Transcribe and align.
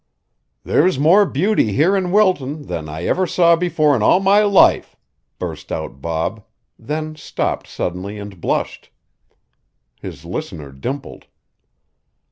"There's 0.63 0.97
more 0.97 1.27
beauty 1.27 1.73
here 1.73 1.95
in 1.95 2.09
Wilton 2.11 2.63
than 2.63 2.89
I 2.89 3.05
ever 3.05 3.27
saw 3.27 3.55
before 3.55 3.95
in 3.95 4.01
all 4.01 4.19
my 4.19 4.41
life," 4.41 4.95
burst 5.37 5.71
out 5.71 6.01
Bob, 6.01 6.43
then 6.79 7.15
stopped 7.15 7.67
suddenly 7.67 8.17
and 8.17 8.41
blushed. 8.41 8.89
His 10.01 10.25
listener 10.25 10.71
dimpled. 10.71 11.27